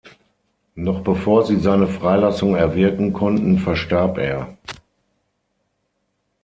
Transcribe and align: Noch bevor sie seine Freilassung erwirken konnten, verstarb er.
Noch 0.73 1.01
bevor 1.03 1.45
sie 1.45 1.57
seine 1.59 1.87
Freilassung 1.87 2.55
erwirken 2.55 3.13
konnten, 3.13 3.59
verstarb 3.59 4.17
er. 4.17 4.57